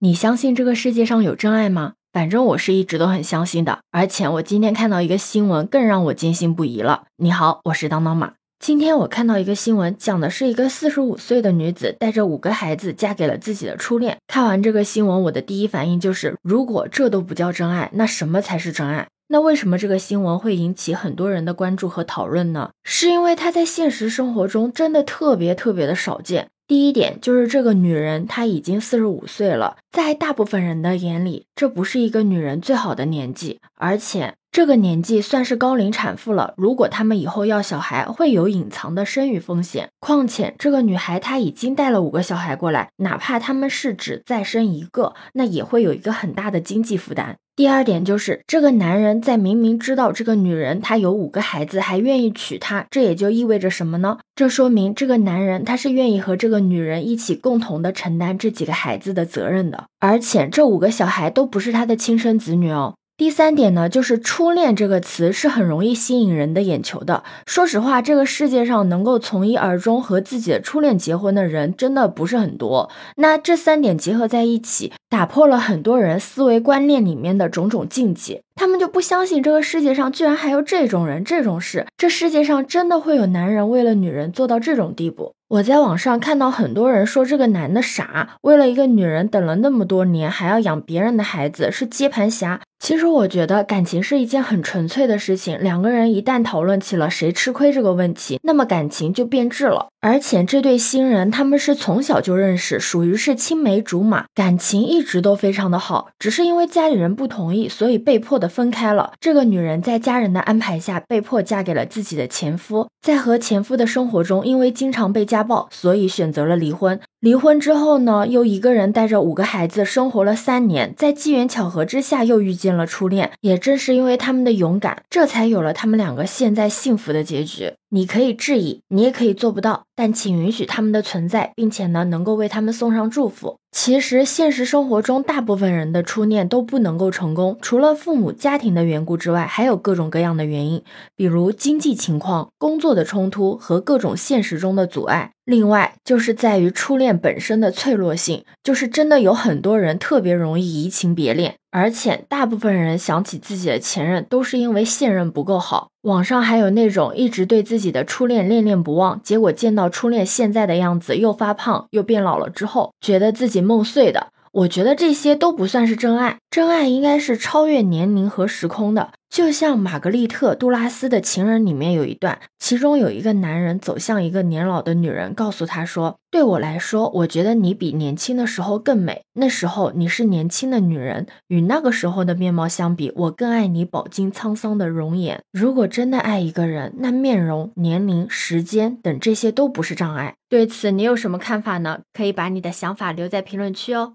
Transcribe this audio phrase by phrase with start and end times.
[0.00, 1.94] 你相信这个世界上有真爱吗？
[2.12, 7.06] 反正我是一直都很相信的，而且我今天看到一个新闻，更让我坚信不疑了。
[7.16, 8.34] 你好，我是当当马。
[8.60, 14.16] 今天我看到一个新闻，讲的是一个四十五岁的女子带着五个孩子嫁给了自己的初恋。
[14.28, 19.08] 看完这个新闻，我的第一反应就是，如果这都不叫真爱，那什么才是真爱？
[19.26, 22.70] 那为什么这个新闻会引起很多人的关注和讨论呢？
[22.84, 26.50] 是因为它在现实生活中真的特别特别的少见。
[26.68, 36.52] 第一点就是这个女人她已经四十五岁了，在大部分人的眼里，这不是一个女人最好的年纪，而且这个年纪算是高龄产妇了。
[36.58, 39.88] 如果他们以后要小孩，会有隐藏的生育风险。
[39.98, 47.38] 况且这个女孩她已经带了五个小孩过来，哪怕他们是只再生一个，那也会有一个很大的经济负担。
[47.58, 54.18] 第二点就是，这个男人在明明知道这个女人她有五个孩子，还愿意娶她，这也就意味着什么呢？
[54.36, 62.94] 这说明这个男人他是愿意和这个女人一起共同的承担这几个孩子的责任的，而且这五个小孩都不是他的亲生子女哦。
[63.18, 67.24] 第三点呢，就是“初恋”这个词是很容易吸引人的眼球的。
[67.46, 72.88] 说实话，这个世界上能够从一而终和自己的初恋结婚的人，真的不是很多。
[73.16, 78.40] 那这三点结合在一起，打破了很多人思维观念里面的种种禁忌。
[78.54, 81.86] 他们就不相信这个世界上居然还有这种人、这种事。
[81.96, 85.32] 这世界上真的会有男人为了女人做到这种地步？
[85.48, 92.60] 我在网上看到很多人说这个男的傻，为了一个女人等了那么多年，还要养别人的孩子，是接盘侠。
[92.78, 99.88] 其实我觉得感情是一件很纯粹的事情，两个人一旦讨论起了谁吃亏这个问题，那么感情就变质了。
[100.00, 109.12] 而且这对新人他们是从小就认识，属于是青梅竹马，感情一直都非常的好，只是因为家里人不同意，所以被迫的分开了。
[109.20, 117.00] 这个女人在家人的安排下被迫嫁给了自己的前夫，在和前夫的生活中，因为经常被家暴，所以选择了离婚。
[117.20, 123.32] 离婚之后呢，又一个人带着五个孩子生活了三年，在机缘巧合之下又遇见了初恋。
[123.40, 127.72] 也正是因为他们的勇敢，这才有了他们两个现在幸福的结局。
[127.90, 133.56] 你可以质疑，你也可以做不到，但请允许他们的存在，并且呢，能够为他们送上祝福。
[133.80, 140.82] 其实现实生活中，大部分人的初恋都不能够成功，除了父母家庭的缘故之外，还有各种各样的原因，
[141.14, 145.30] 比如经济情况、工作的冲突和各种现实中的阻碍。
[145.44, 155.88] 另外就是在于初恋本身的脆弱性，就是真的有很多人特别容易移情别恋，而且大部分人想起自己的前任都是因为现任不够好。
[156.02, 164.28] 网上还有那种一直对自己的初恋恋恋不忘，结果见到初恋现在的样子又发胖又变老了之后，觉得自己梦碎的。
[164.52, 169.10] 我觉得这些都不算是真爱，真爱应该是超越年龄和时空的。
[169.38, 179.22] 就像玛格丽特·杜拉斯的情人里面有一段，其中有一个男人走向一个年老的女人，告诉她说：“对我来说，我觉得你比年轻的时候更美。
[179.34, 185.40] 那时候你是年轻的女人，与那个时候的面貌相比，我更爱你饱经沧桑的容颜。
[185.52, 192.00] 如果真的爱一个人，那面容、年龄、时间等这些都不是障碍。”对此，你有什么看法呢？
[192.12, 194.14] 可以把你的想法留在评论区哦。